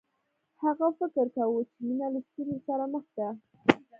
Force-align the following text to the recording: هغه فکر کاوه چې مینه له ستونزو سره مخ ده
هغه 0.63 0.87
فکر 0.99 1.25
کاوه 1.35 1.61
چې 1.69 1.77
مینه 1.87 2.07
له 2.13 2.19
ستونزو 2.27 2.57
سره 2.67 2.83
مخ 2.93 3.05
ده 3.17 3.27